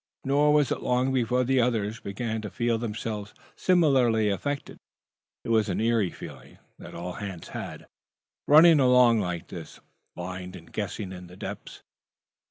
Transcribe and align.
Nor 0.25 0.51
was 0.51 0.71
it 0.71 0.81
long 0.81 1.13
before 1.13 1.43
the 1.43 1.61
others 1.61 1.99
began 1.99 2.41
to 2.41 2.49
feel 2.49 2.79
themselves 2.79 3.35
similarly 3.55 4.31
affected. 4.31 4.79
It 5.43 5.49
was 5.49 5.69
an 5.69 5.79
eerie 5.79 6.09
feeling 6.09 6.57
that 6.79 6.95
all 6.95 7.13
hands 7.13 7.49
had, 7.49 7.85
running 8.47 8.79
along 8.79 9.19
like 9.19 9.49
this, 9.49 9.79
blind 10.15 10.55
and 10.55 10.73
guessing, 10.73 11.11
in 11.11 11.27
the 11.27 11.37
depths. 11.37 11.83